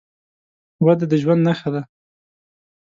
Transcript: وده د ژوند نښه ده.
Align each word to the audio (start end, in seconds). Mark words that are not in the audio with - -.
وده 0.85 1.05
د 1.11 1.13
ژوند 1.21 1.41
نښه 1.47 1.69
ده. 1.73 1.81